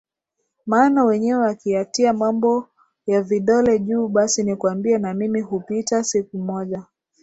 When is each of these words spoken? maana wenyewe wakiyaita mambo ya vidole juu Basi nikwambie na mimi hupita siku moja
maana 0.65 1.03
wenyewe 1.03 1.39
wakiyaita 1.41 2.13
mambo 2.13 2.69
ya 3.07 3.21
vidole 3.21 3.79
juu 3.79 4.07
Basi 4.07 4.43
nikwambie 4.43 4.97
na 4.97 5.13
mimi 5.13 5.41
hupita 5.41 6.03
siku 6.03 6.37
moja 6.37 6.83